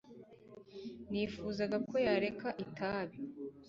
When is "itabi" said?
2.65-3.17